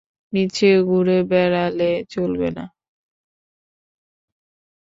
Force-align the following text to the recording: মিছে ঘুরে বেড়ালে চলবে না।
মিছে 0.33 0.69
ঘুরে 0.83 1.17
বেড়ালে 1.29 1.91
চলবে 2.09 2.49
না। 2.57 2.65